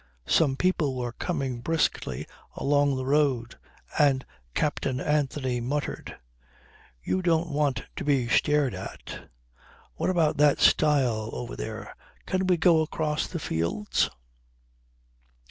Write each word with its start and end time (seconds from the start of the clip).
Some 0.25 0.55
people 0.55 0.95
were 0.97 1.11
coming 1.11 1.61
briskly 1.61 2.25
along 2.55 2.95
the 2.95 3.05
road 3.05 3.59
and 3.99 4.25
Captain 4.55 4.99
Anthony 4.99 5.61
muttered: 5.61 6.17
"You 7.03 7.21
don't 7.21 7.51
want 7.51 7.83
to 7.97 8.03
be 8.03 8.27
stared 8.27 8.73
at. 8.73 9.29
What 9.97 10.09
about 10.09 10.37
that 10.37 10.59
stile 10.59 11.29
over 11.33 11.55
there? 11.55 11.95
Can 12.25 12.47
we 12.47 12.57
go 12.57 12.79
back 12.83 12.91
across 12.91 13.27
the 13.27 13.37
fields?" 13.37 14.09